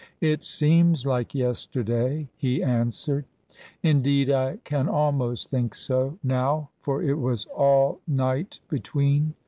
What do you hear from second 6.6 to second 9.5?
for it was all night between.